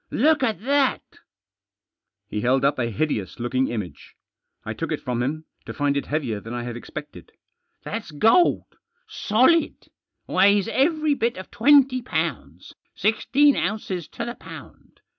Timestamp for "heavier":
6.07-6.39